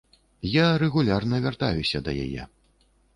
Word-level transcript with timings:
Я 0.51 0.65
рэгулярна 0.83 1.41
вяртаюся 1.45 2.01
да 2.09 2.17
яе. 2.25 2.47